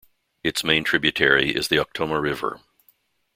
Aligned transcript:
Its 0.43 0.63
main 0.63 0.83
tributary 0.83 1.51
is 1.55 1.67
the 1.67 1.75
Ukhtoma 1.75 2.19
River. 2.19 2.59